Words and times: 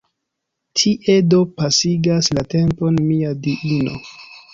Tie 0.79 1.17
do 1.33 1.41
pasigas 1.61 2.29
la 2.37 2.45
tempon 2.55 2.97
mia 3.11 3.35
diino! 3.45 4.01